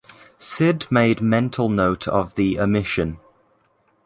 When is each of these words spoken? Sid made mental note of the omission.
Sid 0.39 0.87
made 0.89 1.21
mental 1.21 1.69
note 1.69 2.07
of 2.07 2.33
the 2.33 2.59
omission. 2.59 3.19